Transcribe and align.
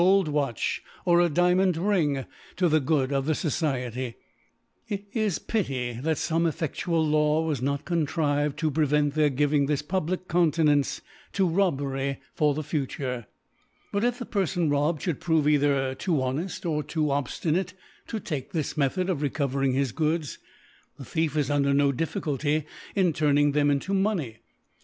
old 0.01 0.27
Watch 0.27 0.81
or 1.05 1.21
a 1.21 1.29
Diamond 1.29 1.77
Ring 1.77 2.25
to 2.55 2.67
the 2.67 2.81
GoM 2.81 3.09
df 3.09 3.23
the 3.23 3.35
So 3.35 3.49
ciety, 3.49 4.15
it 4.89 5.05
is 5.13 5.37
pity 5.37 5.93
fome 6.01 6.51
cffeftual 6.51 7.07
Law 7.07 7.45
was 7.45 7.61
not 7.61 7.85
contrived 7.85 8.57
to 8.57 8.71
prevent 8.71 9.13
their 9.13 9.29
giving 9.29 9.67
this 9.67 9.83
pub 9.83 10.09
Kek 10.09 10.27
Countenance 10.27 11.01
to 11.33 11.47
Robbery 11.47 12.19
for 12.33 12.55
the 12.55 12.63
future^ 12.63 13.27
But 13.91 14.03
if 14.03 14.17
the 14.17 14.25
Perfon 14.25 14.71
robbed 14.71 15.03
fhould 15.03 15.19
prove 15.19 15.45
feithcr 15.45 15.95
too 15.99 16.13
honcft, 16.13 16.67
or 16.67 16.81
too 16.81 17.03
obftinate, 17.09 17.73
to 18.07 18.19
take 18.19 18.53
this 18.53 18.75
Method 18.75 19.07
of 19.07 19.21
recovering 19.21 19.73
his 19.73 19.91
Goods, 19.91 20.39
the 20.97 21.03
Thie'^ 21.03 21.35
is 21.35 21.51
under 21.51 21.75
no 21.75 21.91
Difficulty 21.91 22.65
in 22.95 23.13
turning 23.13 23.51
them 23.51 23.69
into 23.69 23.93
Money. 23.93 24.39